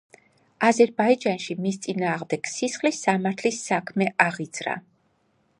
აზერბაიჯანში 0.67 1.57
მის 1.67 1.77
წინააღმდეგ 1.83 2.51
სისხლის 2.55 3.05
სამართლის 3.09 3.63
საქმე 3.69 4.13
აღიძრა. 4.29 4.79